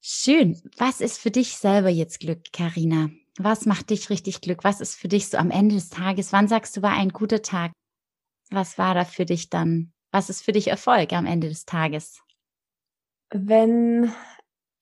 Schön. 0.00 0.60
Was 0.78 1.00
ist 1.00 1.18
für 1.18 1.30
dich 1.30 1.56
selber 1.56 1.90
jetzt 1.90 2.20
Glück, 2.20 2.52
Karina? 2.52 3.10
Was 3.38 3.66
macht 3.66 3.90
dich 3.90 4.10
richtig 4.10 4.40
Glück? 4.40 4.64
Was 4.64 4.80
ist 4.80 4.94
für 4.94 5.08
dich 5.08 5.28
so 5.28 5.36
am 5.36 5.50
Ende 5.50 5.74
des 5.74 5.90
Tages? 5.90 6.32
Wann 6.32 6.48
sagst 6.48 6.76
du, 6.76 6.82
war 6.82 6.92
ein 6.92 7.10
guter 7.10 7.42
Tag? 7.42 7.72
Was 8.50 8.78
war 8.78 8.94
da 8.94 9.04
für 9.04 9.26
dich 9.26 9.50
dann? 9.50 9.92
Was 10.10 10.30
ist 10.30 10.42
für 10.42 10.52
dich 10.52 10.68
Erfolg 10.68 11.12
am 11.12 11.26
Ende 11.26 11.48
des 11.48 11.66
Tages? 11.66 12.22
wenn 13.30 14.10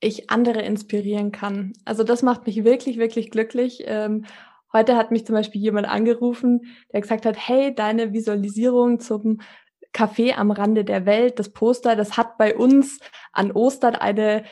ich 0.01 0.31
andere 0.31 0.63
inspirieren 0.63 1.33
kann. 1.33 1.73
Also 1.85 2.05
das 2.05 2.23
macht 2.23 2.47
mich 2.47 2.65
wirklich, 2.65 2.99
wirklich 2.99 3.31
glücklich. 3.31 3.83
Ähm, 3.85 4.25
heute 4.73 4.97
hat 4.97 5.11
mich 5.11 5.27
zum 5.27 5.35
Beispiel 5.35 5.61
jemand 5.61 5.89
angerufen, 5.89 6.63
der 6.93 7.01
gesagt 7.01 7.27
hat, 7.27 7.37
hey, 7.37 7.75
deine 7.75 8.13
Visualisierung 8.13 9.01
zum 9.01 9.41
Café 9.93 10.35
am 10.35 10.51
Rande 10.51 10.85
der 10.85 11.07
Welt, 11.07 11.39
das 11.39 11.53
Poster, 11.53 11.97
das 11.97 12.17
hat 12.17 12.39
bei 12.39 12.57
uns 12.57 12.99
an 13.33 13.53
Ostern 13.53 13.95
eine 13.95 14.45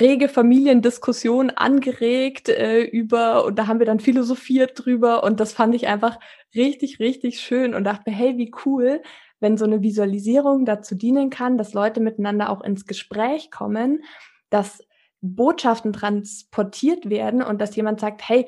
rege 0.00 0.28
Familiendiskussion 0.28 1.50
angeregt 1.50 2.48
äh, 2.48 2.82
über 2.82 3.44
und 3.44 3.58
da 3.58 3.66
haben 3.66 3.78
wir 3.78 3.86
dann 3.86 4.00
philosophiert 4.00 4.72
drüber 4.74 5.22
und 5.22 5.38
das 5.40 5.52
fand 5.52 5.74
ich 5.74 5.86
einfach 5.86 6.18
richtig, 6.54 6.98
richtig 6.98 7.40
schön 7.40 7.74
und 7.74 7.84
dachte 7.84 8.10
mir, 8.10 8.16
hey, 8.16 8.36
wie 8.36 8.52
cool, 8.64 9.02
wenn 9.40 9.56
so 9.56 9.64
eine 9.64 9.82
Visualisierung 9.82 10.64
dazu 10.64 10.94
dienen 10.94 11.30
kann, 11.30 11.58
dass 11.58 11.74
Leute 11.74 12.00
miteinander 12.00 12.50
auch 12.50 12.62
ins 12.62 12.86
Gespräch 12.86 13.50
kommen, 13.50 14.02
dass 14.50 14.82
Botschaften 15.20 15.92
transportiert 15.92 17.08
werden 17.08 17.42
und 17.42 17.60
dass 17.60 17.76
jemand 17.76 18.00
sagt, 18.00 18.28
hey, 18.28 18.46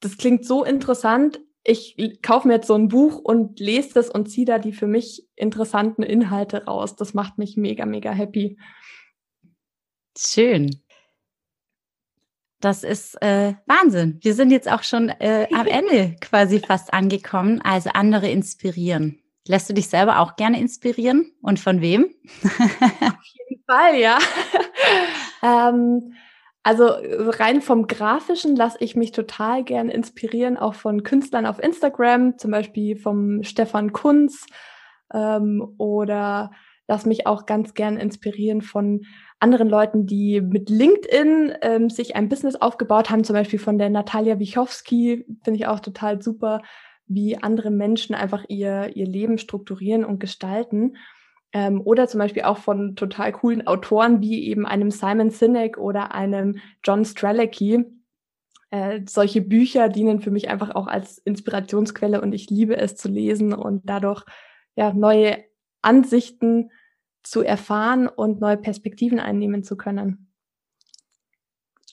das 0.00 0.18
klingt 0.18 0.44
so 0.44 0.64
interessant, 0.64 1.40
ich 1.64 2.22
kaufe 2.22 2.48
mir 2.48 2.54
jetzt 2.54 2.66
so 2.66 2.74
ein 2.74 2.88
Buch 2.88 3.18
und 3.18 3.60
lese 3.60 3.94
das 3.94 4.10
und 4.10 4.28
ziehe 4.28 4.46
da 4.46 4.58
die 4.58 4.72
für 4.72 4.86
mich 4.86 5.26
interessanten 5.36 6.02
Inhalte 6.02 6.64
raus. 6.64 6.96
Das 6.96 7.14
macht 7.14 7.38
mich 7.38 7.56
mega, 7.56 7.86
mega 7.86 8.10
happy. 8.10 8.58
Schön. 10.16 10.82
Das 12.60 12.84
ist 12.84 13.20
äh, 13.22 13.54
Wahnsinn. 13.66 14.18
Wir 14.22 14.34
sind 14.34 14.50
jetzt 14.50 14.70
auch 14.70 14.82
schon 14.82 15.08
äh, 15.08 15.48
am 15.52 15.66
Ende 15.68 16.16
quasi 16.20 16.60
fast 16.60 16.92
angekommen. 16.92 17.60
Also 17.62 17.90
andere 17.90 18.28
inspirieren. 18.28 19.18
Lässt 19.46 19.68
du 19.68 19.74
dich 19.74 19.88
selber 19.88 20.20
auch 20.20 20.36
gerne 20.36 20.60
inspirieren? 20.60 21.32
Und 21.42 21.58
von 21.58 21.80
wem? 21.80 22.14
Auf 22.44 23.24
jeden 23.24 23.62
Fall, 23.66 23.98
ja. 23.98 24.18
ähm, 25.42 26.14
also 26.62 26.86
rein 26.86 27.60
vom 27.60 27.86
Grafischen 27.86 28.54
lasse 28.54 28.78
ich 28.80 28.94
mich 28.94 29.12
total 29.12 29.64
gern 29.64 29.88
inspirieren, 29.88 30.56
auch 30.56 30.74
von 30.74 31.02
Künstlern 31.02 31.46
auf 31.46 31.58
Instagram, 31.58 32.38
zum 32.38 32.50
Beispiel 32.50 32.96
vom 32.96 33.42
Stefan 33.42 33.92
Kunz 33.92 34.46
ähm, 35.12 35.74
oder 35.78 36.52
lass 36.86 37.06
mich 37.06 37.26
auch 37.26 37.46
ganz 37.46 37.74
gern 37.74 37.96
inspirieren 37.96 38.62
von 38.62 39.02
anderen 39.40 39.68
Leuten, 39.68 40.06
die 40.06 40.40
mit 40.40 40.70
LinkedIn 40.70 41.54
ähm, 41.62 41.90
sich 41.90 42.14
ein 42.14 42.28
Business 42.28 42.54
aufgebaut 42.54 43.10
haben, 43.10 43.24
zum 43.24 43.34
Beispiel 43.34 43.58
von 43.58 43.78
der 43.78 43.90
Natalia 43.90 44.38
Wichowski, 44.38 45.26
finde 45.42 45.58
ich 45.58 45.66
auch 45.66 45.80
total 45.80 46.22
super 46.22 46.62
wie 47.06 47.36
andere 47.36 47.70
Menschen 47.70 48.14
einfach 48.14 48.44
ihr, 48.48 48.96
ihr 48.96 49.06
Leben 49.06 49.38
strukturieren 49.38 50.04
und 50.04 50.20
gestalten. 50.20 50.96
Ähm, 51.52 51.80
oder 51.82 52.08
zum 52.08 52.18
Beispiel 52.18 52.42
auch 52.42 52.58
von 52.58 52.96
total 52.96 53.32
coolen 53.32 53.66
Autoren 53.66 54.20
wie 54.20 54.46
eben 54.48 54.66
einem 54.66 54.90
Simon 54.90 55.30
Sinek 55.30 55.76
oder 55.78 56.14
einem 56.14 56.58
John 56.82 57.04
Strelicky. 57.04 57.84
Äh, 58.70 59.02
solche 59.06 59.42
Bücher 59.42 59.88
dienen 59.88 60.20
für 60.20 60.30
mich 60.30 60.48
einfach 60.48 60.74
auch 60.74 60.86
als 60.86 61.18
Inspirationsquelle 61.18 62.22
und 62.22 62.32
ich 62.32 62.48
liebe 62.48 62.76
es 62.76 62.96
zu 62.96 63.08
lesen 63.08 63.52
und 63.52 63.82
dadurch 63.84 64.24
ja 64.76 64.94
neue 64.94 65.44
Ansichten 65.82 66.70
zu 67.22 67.42
erfahren 67.42 68.08
und 68.08 68.40
neue 68.40 68.56
Perspektiven 68.56 69.20
einnehmen 69.20 69.62
zu 69.62 69.76
können. 69.76 70.31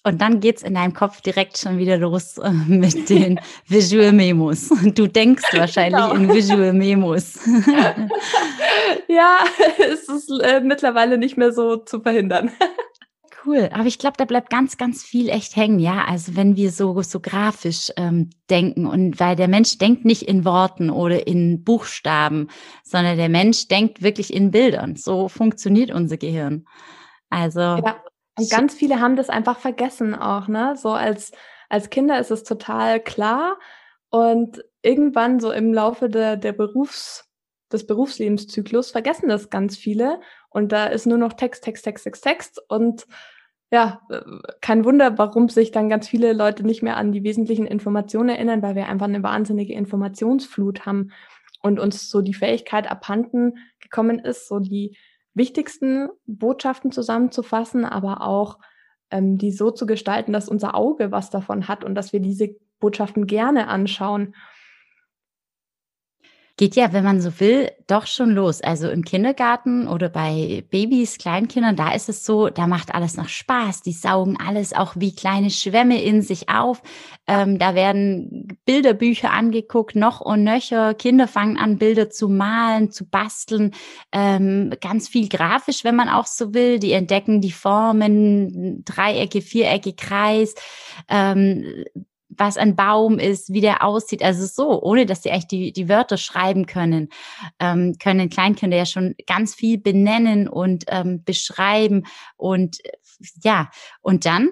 Und 0.04 0.22
dann 0.22 0.40
geht's 0.40 0.64
in 0.64 0.76
deinem 0.76 0.94
Kopf 0.94 1.22
direkt 1.22 1.58
schon 1.58 1.78
wieder 1.78 1.98
los 1.98 2.38
äh, 2.38 2.52
mit 2.52 3.10
den 3.10 3.40
Visual 3.68 4.12
Memos. 4.12 4.70
Du 4.96 5.08
denkst 5.08 5.44
wahrscheinlich 5.54 6.02
genau. 6.02 6.14
in 6.14 6.34
Visual 6.34 6.74
Memos. 6.74 7.40
ja, 9.08 9.40
es 9.78 10.08
ist 10.08 10.32
äh, 10.42 10.62
mittlerweile 10.62 11.18
nicht 11.18 11.38
mehr 11.38 11.52
so 11.52 11.78
zu 11.78 12.02
verhindern. 12.02 12.52
Cool, 13.46 13.70
aber 13.72 13.86
ich 13.86 14.00
glaube, 14.00 14.18
da 14.18 14.26
bleibt 14.26 14.50
ganz, 14.50 14.76
ganz 14.76 15.02
viel 15.02 15.30
echt 15.30 15.56
hängen, 15.56 15.80
ja. 15.80 16.04
Also 16.06 16.36
wenn 16.36 16.58
wir 16.58 16.72
so 16.72 17.02
so 17.02 17.22
grafisch 17.22 17.90
ähm, 17.96 18.32
denken 18.50 18.86
und 18.86 19.18
weil 19.22 19.38
der 19.38 19.48
Mensch 19.48 19.78
denkt 19.78 20.04
nicht 20.04 20.24
in 20.24 20.44
Worten 20.44 20.90
oder 20.90 21.26
in 21.26 21.64
Buchstaben, 21.64 22.50
sondern 22.84 23.16
der 23.16 23.30
Mensch 23.30 23.70
denkt 23.70 24.02
wirklich 24.02 24.34
in 24.34 24.52
Bildern. 24.52 24.98
So 24.98 25.30
funktioniert 25.30 25.90
unser 25.90 26.18
Gehirn. 26.18 26.66
Also 27.30 27.62
ja. 27.62 28.04
Und 28.40 28.50
ganz 28.50 28.74
viele 28.74 29.00
haben 29.00 29.16
das 29.16 29.30
einfach 29.30 29.60
vergessen 29.60 30.16
auch, 30.16 30.48
ne? 30.48 30.76
So 30.76 30.90
als, 30.92 31.32
als 31.70 31.90
Kinder 31.90 32.20
ist 32.20 32.32
es 32.32 32.44
total 32.44 33.00
klar. 33.00 33.60
Und 34.10 34.64
irgendwann 34.82 35.40
so 35.40 35.52
im 35.52 35.74
Laufe 35.74 36.10
der, 36.10 36.38
der 36.38 36.54
Berufs, 36.54 37.30
des 37.72 37.86
Berufslebenszyklus 37.86 38.92
vergessen 38.92 39.30
das 39.30 39.50
ganz 39.50 39.78
viele. 39.78 40.20
Und 40.50 40.72
da 40.72 40.88
ist 40.88 41.06
nur 41.06 41.18
noch 41.18 41.34
Text, 41.34 41.64
Text, 41.64 41.84
Text, 41.84 42.04
Text, 42.04 42.24
Text. 42.24 42.62
Und 42.68 43.06
ja, 43.72 44.02
kein 44.62 44.84
Wunder, 44.84 45.18
warum 45.20 45.50
sich 45.50 45.72
dann 45.72 45.90
ganz 45.90 46.08
viele 46.08 46.34
Leute 46.34 46.64
nicht 46.64 46.82
mehr 46.82 46.98
an 46.98 47.12
die 47.12 47.24
wesentlichen 47.24 47.68
Informationen 47.68 48.30
erinnern, 48.30 48.64
weil 48.64 48.76
wir 48.76 48.88
einfach 48.88 49.06
eine 49.06 49.22
wahnsinnige 49.22 49.74
Informationsflut 49.74 50.88
haben 50.88 51.12
und 51.62 51.80
uns 51.80 52.10
so 52.10 52.22
die 52.22 52.34
Fähigkeit 52.34 52.90
abhanden 52.90 53.58
gekommen 53.80 54.18
ist, 54.18 54.48
so 54.48 54.60
die 54.60 54.98
wichtigsten 55.40 56.10
Botschaften 56.28 56.92
zusammenzufassen, 56.92 57.84
aber 57.84 58.22
auch 58.22 58.60
ähm, 59.10 59.40
die 59.40 59.52
so 59.52 59.72
zu 59.72 59.88
gestalten, 59.88 60.34
dass 60.34 60.50
unser 60.50 60.76
Auge 60.76 61.12
was 61.12 61.32
davon 61.32 61.68
hat 61.68 61.84
und 61.84 61.96
dass 61.96 62.14
wir 62.14 62.20
diese 62.20 62.56
Botschaften 62.80 63.26
gerne 63.26 63.68
anschauen. 63.68 64.36
Geht 66.60 66.76
ja, 66.76 66.92
wenn 66.92 67.06
man 67.06 67.22
so 67.22 67.40
will, 67.40 67.72
doch 67.88 68.06
schon 68.06 68.32
los. 68.32 68.60
Also 68.60 68.90
im 68.90 69.06
Kindergarten 69.06 69.88
oder 69.88 70.10
bei 70.10 70.66
Babys, 70.70 71.18
Kleinkindern, 71.18 71.78
da 71.78 71.94
ist 71.94 72.10
es 72.10 72.26
so, 72.26 72.50
da 72.50 72.68
macht 72.68 72.94
alles 72.94 73.16
noch 73.16 73.30
Spaß. 73.30 73.82
Die 73.82 73.94
saugen 73.94 74.38
alles 74.38 74.74
auch 74.74 74.94
wie 74.98 75.16
kleine 75.16 75.52
Schwämme 75.52 76.04
in 76.04 76.22
sich 76.22 76.50
auf. 76.50 76.82
Ähm, 77.28 77.60
da 77.60 77.76
werden 77.76 78.60
Bilderbücher 78.66 79.32
angeguckt, 79.32 79.96
noch 79.96 80.20
und 80.20 80.44
nöcher. 80.44 80.96
Kinder 80.96 81.30
fangen 81.30 81.58
an, 81.58 81.78
Bilder 81.78 82.10
zu 82.10 82.28
malen, 82.28 82.92
zu 82.92 83.06
basteln. 83.06 83.72
Ähm, 84.12 84.74
ganz 84.82 85.08
viel 85.08 85.30
grafisch, 85.30 85.86
wenn 85.86 85.96
man 85.96 86.10
auch 86.10 86.26
so 86.26 86.54
will. 86.54 86.78
Die 86.78 86.92
entdecken 86.92 87.40
die 87.40 87.54
Formen, 87.54 88.84
Dreiecke, 88.84 89.42
Vierecke, 89.42 89.94
Kreis. 89.94 90.56
Ähm, 91.08 91.86
was 92.30 92.58
ein 92.58 92.76
Baum 92.76 93.20
ist, 93.20 93.52
wie 93.52 93.62
der 93.62 93.84
aussieht. 93.84 94.24
Also 94.24 94.46
so, 94.46 94.82
ohne 94.82 95.06
dass 95.06 95.24
sie 95.24 95.30
echt 95.30 95.52
die, 95.52 95.74
die 95.74 95.90
Wörter 95.90 96.18
schreiben 96.18 96.66
können, 96.66 97.10
ähm, 97.60 97.96
können 98.02 98.30
Kleinkinder 98.30 98.78
ja 98.78 98.86
schon 98.86 99.16
ganz 99.28 99.56
viel 99.56 99.78
benennen 99.78 100.48
und 100.48 100.86
ähm, 100.88 101.24
beschreiben. 101.24 102.06
Und 102.38 102.84
äh, 102.86 102.92
ja, 103.44 103.70
und 104.02 104.26
dann 104.26 104.52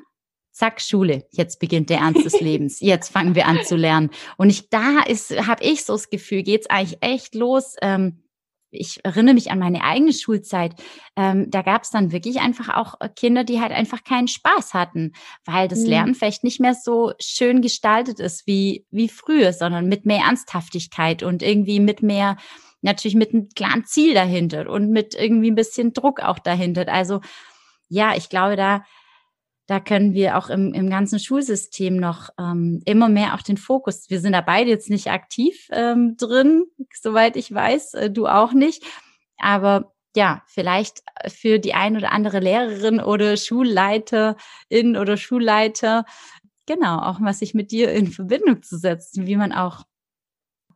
zack, 0.51 0.81
Schule, 0.81 1.27
jetzt 1.31 1.59
beginnt 1.59 1.91
der 1.91 1.99
Ernst 1.99 2.25
des 2.25 2.39
Lebens. 2.41 2.79
Jetzt 2.79 3.09
fangen 3.09 3.35
wir 3.35 3.45
an 3.45 3.59
zu 3.63 3.75
lernen. 3.75 4.09
Und 4.37 4.49
ich, 4.49 4.69
da 4.69 5.01
ist, 5.01 5.31
habe 5.45 5.63
ich 5.63 5.85
so 5.85 5.93
das 5.93 6.09
Gefühl, 6.09 6.41
geht's 6.41 6.67
eigentlich 6.67 6.97
echt 7.01 7.35
los. 7.35 7.75
Ähm, 7.81 8.23
ich 8.69 9.03
erinnere 9.03 9.33
mich 9.33 9.51
an 9.51 9.59
meine 9.59 9.83
eigene 9.83 10.13
Schulzeit. 10.13 10.73
Ähm, 11.15 11.49
da 11.49 11.61
gab 11.61 11.83
es 11.83 11.89
dann 11.89 12.11
wirklich 12.11 12.39
einfach 12.39 12.75
auch 12.75 12.95
äh, 12.99 13.09
Kinder, 13.09 13.43
die 13.43 13.61
halt 13.61 13.71
einfach 13.71 14.03
keinen 14.03 14.27
Spaß 14.27 14.73
hatten, 14.73 15.13
weil 15.45 15.67
das 15.67 15.79
mhm. 15.79 15.87
Lernen 15.87 16.15
vielleicht 16.15 16.43
nicht 16.43 16.59
mehr 16.59 16.73
so 16.73 17.13
schön 17.19 17.61
gestaltet 17.61 18.19
ist 18.19 18.45
wie, 18.47 18.85
wie 18.91 19.09
früher, 19.09 19.53
sondern 19.53 19.87
mit 19.87 20.05
mehr 20.05 20.23
Ernsthaftigkeit 20.25 21.23
und 21.23 21.43
irgendwie 21.43 21.79
mit 21.79 22.01
mehr, 22.01 22.37
natürlich 22.81 23.15
mit 23.15 23.33
einem 23.33 23.49
klaren 23.55 23.85
Ziel 23.85 24.13
dahinter 24.13 24.69
und 24.69 24.89
mit 24.89 25.15
irgendwie 25.15 25.51
ein 25.51 25.55
bisschen 25.55 25.93
Druck 25.93 26.21
auch 26.21 26.39
dahinter. 26.39 26.87
Also 26.91 27.21
ja, 27.89 28.15
ich 28.15 28.29
glaube, 28.29 28.55
da 28.55 28.83
da 29.67 29.81
können 29.81 30.13
wir 30.13 30.37
auch 30.37 30.49
im, 30.49 30.73
im 30.73 30.89
ganzen 30.89 31.19
Schulsystem 31.19 31.97
noch 31.97 32.29
ähm, 32.39 32.81
immer 32.85 33.09
mehr 33.09 33.35
auch 33.35 33.41
den 33.41 33.57
Fokus. 33.57 34.09
Wir 34.09 34.21
sind 34.21 34.31
da 34.31 34.41
beide 34.41 34.69
jetzt 34.69 34.89
nicht 34.89 35.11
aktiv 35.11 35.67
ähm, 35.71 36.15
drin, 36.17 36.65
soweit 36.93 37.35
ich 37.35 37.53
weiß, 37.53 37.93
äh, 37.95 38.09
du 38.09 38.27
auch 38.27 38.53
nicht. 38.53 38.83
Aber 39.37 39.93
ja, 40.15 40.41
vielleicht 40.47 41.03
für 41.27 41.59
die 41.59 41.73
ein 41.73 41.97
oder 41.97 42.11
andere 42.13 42.39
Lehrerin 42.39 43.01
oder 43.01 43.35
Schulleiterin 43.35 44.95
oder 44.97 45.17
Schulleiter, 45.17 46.05
genau, 46.65 46.99
auch 46.99 47.19
mal 47.19 47.33
sich 47.33 47.53
mit 47.53 47.71
dir 47.71 47.91
in 47.91 48.07
Verbindung 48.07 48.63
zu 48.63 48.77
setzen, 48.77 49.27
wie 49.27 49.35
man 49.35 49.51
auch 49.51 49.83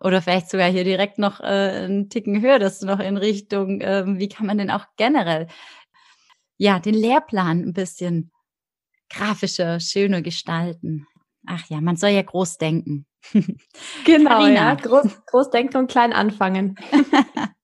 oder 0.01 0.21
vielleicht 0.21 0.49
sogar 0.49 0.69
hier 0.69 0.83
direkt 0.83 1.17
noch 1.17 1.39
äh, 1.39 1.43
einen 1.43 2.09
Ticken 2.09 2.41
höher, 2.41 2.59
dass 2.59 2.79
du 2.79 2.87
noch 2.87 2.99
in 2.99 3.17
Richtung, 3.17 3.81
äh, 3.81 4.03
wie 4.05 4.29
kann 4.29 4.47
man 4.47 4.57
denn 4.57 4.71
auch 4.71 4.85
generell 4.97 5.47
ja 6.57 6.79
den 6.79 6.95
Lehrplan 6.95 7.61
ein 7.61 7.73
bisschen 7.73 8.31
grafischer, 9.13 9.79
schöner 9.79 10.21
gestalten. 10.21 11.07
Ach 11.47 11.65
ja, 11.69 11.81
man 11.81 11.95
soll 11.97 12.11
ja 12.11 12.21
groß 12.21 12.57
denken. 12.57 13.05
Genau, 14.03 14.31
Carina. 14.31 14.53
ja, 14.53 14.73
groß, 14.75 15.25
groß 15.27 15.49
denken 15.51 15.77
und 15.77 15.89
klein 15.89 16.11
anfangen. 16.11 16.75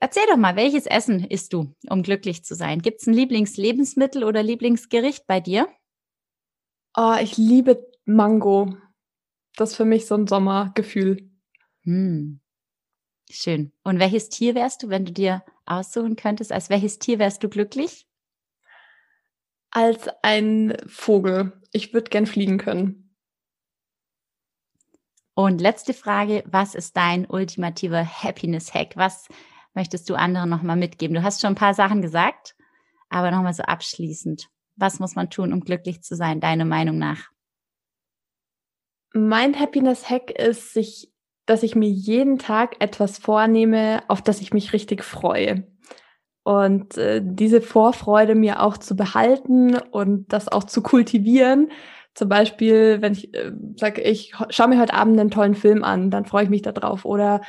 Erzähl 0.00 0.22
doch 0.30 0.38
mal, 0.38 0.56
welches 0.56 0.86
Essen 0.86 1.24
isst 1.24 1.52
du, 1.52 1.74
um 1.88 2.02
glücklich 2.02 2.44
zu 2.44 2.54
sein? 2.54 2.80
Gibt 2.80 3.02
es 3.02 3.06
ein 3.06 3.12
Lieblingslebensmittel 3.14 4.24
oder 4.24 4.42
Lieblingsgericht 4.42 5.26
bei 5.26 5.40
dir? 5.40 5.68
Oh, 6.96 7.16
ich 7.20 7.36
liebe 7.36 7.86
Mango. 8.04 8.76
Das 9.56 9.70
ist 9.72 9.76
für 9.76 9.84
mich 9.84 10.06
so 10.06 10.14
ein 10.14 10.26
Sommergefühl. 10.26 11.30
Hm. 11.82 12.40
Schön. 13.30 13.72
Und 13.82 13.98
welches 13.98 14.28
Tier 14.28 14.54
wärst 14.54 14.82
du, 14.82 14.88
wenn 14.88 15.04
du 15.04 15.12
dir 15.12 15.44
aussuchen 15.66 16.16
könntest? 16.16 16.52
Als 16.52 16.70
welches 16.70 16.98
Tier 16.98 17.18
wärst 17.18 17.42
du 17.42 17.48
glücklich? 17.48 18.06
Als 19.74 20.08
ein 20.22 20.76
Vogel. 20.86 21.52
Ich 21.72 21.92
würde 21.92 22.08
gern 22.08 22.26
fliegen 22.26 22.58
können. 22.58 23.14
Und 25.34 25.60
letzte 25.60 25.92
Frage, 25.92 26.44
was 26.46 26.76
ist 26.76 26.96
dein 26.96 27.26
ultimativer 27.26 28.04
Happiness-Hack? 28.04 28.96
Was 28.96 29.28
möchtest 29.74 30.08
du 30.08 30.14
anderen 30.14 30.48
nochmal 30.48 30.76
mitgeben? 30.76 31.16
Du 31.16 31.24
hast 31.24 31.40
schon 31.40 31.52
ein 31.52 31.56
paar 31.56 31.74
Sachen 31.74 32.02
gesagt, 32.02 32.54
aber 33.08 33.32
nochmal 33.32 33.52
so 33.52 33.64
abschließend. 33.64 34.48
Was 34.76 35.00
muss 35.00 35.16
man 35.16 35.30
tun, 35.30 35.52
um 35.52 35.60
glücklich 35.60 36.02
zu 36.02 36.14
sein, 36.14 36.40
deiner 36.40 36.64
Meinung 36.64 36.98
nach? 36.98 37.30
Mein 39.12 39.58
Happiness-Hack 39.58 40.30
ist, 40.30 40.72
sich, 40.72 41.12
dass 41.46 41.64
ich 41.64 41.74
mir 41.74 41.88
jeden 41.88 42.38
Tag 42.38 42.80
etwas 42.80 43.18
vornehme, 43.18 44.04
auf 44.08 44.22
das 44.22 44.40
ich 44.40 44.52
mich 44.52 44.72
richtig 44.72 45.02
freue. 45.02 45.66
Und 46.44 46.98
äh, 46.98 47.22
diese 47.24 47.60
Vorfreude 47.62 48.34
mir 48.34 48.62
auch 48.62 48.76
zu 48.76 48.94
behalten 48.94 49.76
und 49.76 50.32
das 50.32 50.48
auch 50.48 50.64
zu 50.64 50.82
kultivieren. 50.82 51.72
Zum 52.14 52.28
Beispiel, 52.28 53.00
wenn 53.00 53.14
ich 53.14 53.34
äh, 53.34 53.52
sage, 53.76 54.02
ich 54.02 54.34
schaue 54.50 54.68
mir 54.68 54.78
heute 54.78 54.94
Abend 54.94 55.18
einen 55.18 55.30
tollen 55.30 55.54
Film 55.54 55.82
an, 55.82 56.10
dann 56.10 56.26
freue 56.26 56.44
ich 56.44 56.50
mich 56.50 56.62
darauf. 56.62 57.06
Oder 57.06 57.40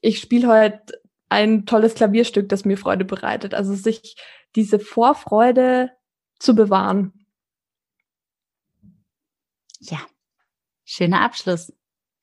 ich 0.00 0.20
spiele 0.20 0.48
heute 0.48 1.00
ein 1.28 1.66
tolles 1.66 1.94
Klavierstück, 1.94 2.48
das 2.48 2.64
mir 2.64 2.78
Freude 2.78 3.04
bereitet. 3.04 3.54
Also 3.54 3.74
sich 3.74 4.16
diese 4.56 4.78
Vorfreude 4.78 5.90
zu 6.38 6.54
bewahren. 6.54 7.12
Ja, 9.80 9.98
schöner 10.84 11.20
Abschluss. 11.20 11.72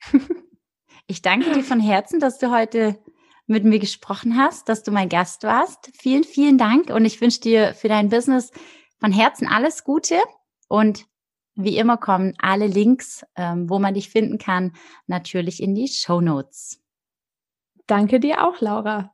ich 1.08 1.22
danke 1.22 1.52
dir 1.52 1.64
von 1.64 1.80
Herzen, 1.80 2.20
dass 2.20 2.40
du 2.40 2.52
heute 2.52 2.98
mit 3.48 3.64
mir 3.64 3.80
gesprochen 3.80 4.38
hast, 4.38 4.70
dass 4.70 4.84
du 4.84 4.92
mein 4.92 5.10
Gast 5.10 5.44
warst. 5.44 5.92
Vielen, 5.98 6.24
vielen 6.24 6.58
Dank 6.58 6.90
und 6.90 7.06
ich 7.06 7.22
wünsche 7.22 7.42
dir 7.42 7.74
für 7.74 7.88
dein 7.88 8.10
Business 8.10 8.52
von 9.00 9.12
Herzen 9.12 9.48
alles 9.48 9.84
Gute 9.84 10.20
und 10.68 11.06
wie 11.56 11.78
immer 11.78 11.98
kommen 11.98 12.34
alle 12.38 12.68
Links, 12.68 13.26
ähm, 13.36 13.70
wo 13.70 13.80
man 13.80 13.94
dich 13.94 14.10
finden 14.10 14.38
kann, 14.38 14.74
natürlich 15.08 15.62
in 15.62 15.74
die 15.74 15.88
Show 15.88 16.20
Notes. 16.20 16.82
Danke 17.88 18.20
dir 18.20 18.46
auch, 18.46 18.60
Laura. 18.62 19.14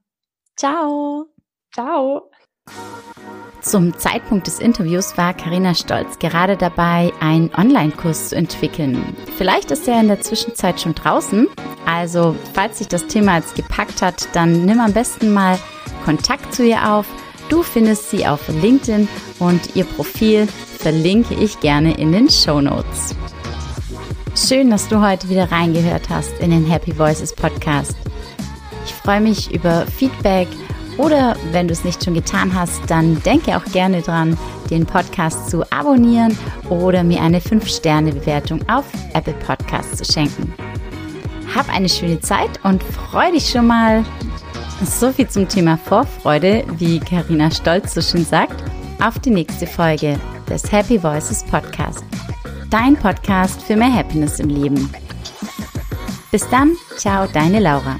Ciao. 0.56 1.28
Ciao. 1.72 2.31
Zum 3.62 3.95
Zeitpunkt 3.97 4.47
des 4.47 4.60
Interviews 4.60 5.17
war 5.17 5.36
Karina 5.36 5.75
Stolz 5.75 6.17
gerade 6.17 6.57
dabei, 6.57 7.13
einen 7.19 7.51
Online-Kurs 7.55 8.29
zu 8.29 8.36
entwickeln. 8.36 9.15
Vielleicht 9.38 9.69
ist 9.69 9.88
er 9.88 9.99
in 9.99 10.07
der 10.07 10.19
Zwischenzeit 10.19 10.81
schon 10.81 10.95
draußen. 10.95 11.47
Also, 11.86 12.36
falls 12.53 12.79
sich 12.79 12.88
das 12.88 13.05
Thema 13.05 13.38
jetzt 13.38 13.55
gepackt 13.55 14.01
hat, 14.01 14.27
dann 14.34 14.65
nimm 14.65 14.79
am 14.79 14.93
besten 14.93 15.31
mal 15.31 15.60
Kontakt 16.05 16.55
zu 16.55 16.65
ihr 16.65 16.91
auf. 16.91 17.05
Du 17.49 17.62
findest 17.62 18.10
sie 18.10 18.25
auf 18.25 18.47
LinkedIn 18.47 19.07
und 19.38 19.75
ihr 19.75 19.86
Profil 19.86 20.47
verlinke 20.79 21.36
ich 21.36 21.60
gerne 21.60 21.97
in 21.97 22.12
den 22.12 22.29
Show 22.29 22.62
Notes. 22.62 23.15
Schön, 24.36 24.71
dass 24.71 24.88
du 24.88 25.01
heute 25.01 25.29
wieder 25.29 25.51
reingehört 25.51 26.10
hast 26.10 26.31
in 26.39 26.49
den 26.49 26.65
Happy 26.65 26.97
Voices 26.97 27.34
Podcast. 27.34 27.95
Ich 28.86 28.93
freue 28.93 29.21
mich 29.21 29.53
über 29.53 29.86
Feedback 29.86 30.47
oder 30.97 31.36
wenn 31.51 31.67
du 31.67 31.73
es 31.73 31.84
nicht 31.84 32.04
schon 32.04 32.13
getan 32.13 32.54
hast, 32.54 32.82
dann 32.88 33.21
denke 33.23 33.58
auch 33.58 33.65
gerne 33.65 34.01
dran, 34.01 34.38
den 34.69 34.86
Podcast 34.86 35.49
zu 35.49 35.63
abonnieren 35.71 36.38
oder 36.69 37.04
mir 37.04 37.21
eine 37.21 37.39
5-Sterne-Bewertung 37.39 38.67
auf 38.69 38.86
Apple 39.13 39.36
Podcasts 39.45 39.97
zu 39.97 40.12
schenken. 40.12 40.54
Hab 41.54 41.73
eine 41.73 41.89
schöne 41.89 42.19
Zeit 42.21 42.60
und 42.63 42.82
freu 42.84 43.32
dich 43.32 43.49
schon 43.49 43.67
mal. 43.67 44.06
So 44.84 45.12
viel 45.12 45.27
zum 45.27 45.47
Thema 45.47 45.77
Vorfreude, 45.77 46.63
wie 46.77 46.99
Karina 46.99 47.51
Stolz 47.51 47.93
so 47.93 48.01
schön 48.01 48.25
sagt, 48.25 48.63
auf 49.04 49.19
die 49.19 49.30
nächste 49.30 49.67
Folge 49.67 50.19
des 50.49 50.71
Happy 50.71 51.01
Voices 51.01 51.43
Podcast. 51.43 52.04
Dein 52.69 52.95
Podcast 52.95 53.62
für 53.62 53.75
mehr 53.75 53.93
Happiness 53.93 54.39
im 54.39 54.49
Leben. 54.49 54.89
Bis 56.32 56.49
dann, 56.49 56.71
ciao, 56.95 57.27
deine 57.27 57.60
Laura. 57.60 57.99